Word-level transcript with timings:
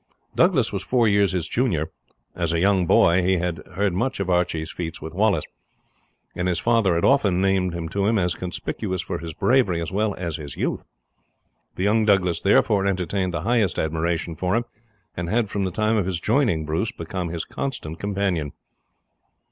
Douglas 0.35 0.73
was 0.73 0.81
four 0.81 1.07
years 1.07 1.31
his 1.31 1.47
junior. 1.47 1.91
As 2.33 2.51
a 2.51 2.59
young 2.59 2.87
boy 2.87 3.21
he 3.21 3.37
had 3.37 3.61
heard 3.75 3.93
much 3.93 4.19
of 4.19 4.31
Archie's 4.31 4.71
feats 4.71 4.99
with 4.99 5.13
Wallace, 5.13 5.45
and 6.35 6.47
his 6.47 6.57
father 6.57 6.95
had 6.95 7.05
often 7.05 7.39
named 7.39 7.75
him 7.75 7.87
to 7.89 8.07
him 8.07 8.17
as 8.17 8.33
conspicuous 8.33 9.03
for 9.03 9.19
his 9.19 9.35
bravery, 9.35 9.79
as 9.79 9.91
well 9.91 10.15
as 10.15 10.37
his 10.37 10.57
youth. 10.57 10.85
The 11.75 11.83
young 11.83 12.03
Douglas 12.03 12.41
therefore 12.41 12.87
entertained 12.87 13.31
the 13.31 13.41
highest 13.41 13.77
admiration 13.77 14.35
for 14.35 14.55
him, 14.55 14.65
and 15.15 15.29
had 15.29 15.51
from 15.51 15.65
the 15.65 15.69
time 15.71 15.97
of 15.97 16.07
his 16.07 16.19
joining 16.19 16.65
Bruce 16.65 16.91
become 16.91 17.29
his 17.29 17.45
constant 17.45 17.99
companion. 17.99 18.53